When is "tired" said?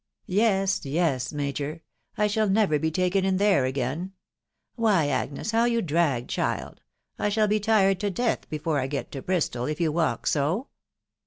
7.59-7.99